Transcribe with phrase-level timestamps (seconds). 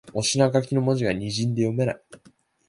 [0.13, 2.01] お品書きの文字がにじんで読めない